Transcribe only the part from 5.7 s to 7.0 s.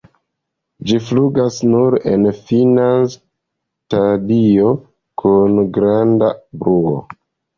granda bruo.